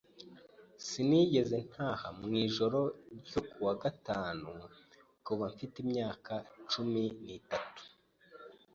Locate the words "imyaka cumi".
5.85-7.03